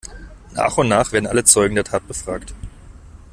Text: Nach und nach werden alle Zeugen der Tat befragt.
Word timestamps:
Nach 0.55 0.77
und 0.79 0.87
nach 0.89 1.11
werden 1.11 1.27
alle 1.27 1.43
Zeugen 1.43 1.75
der 1.75 1.83
Tat 1.83 2.07
befragt. 2.07 2.55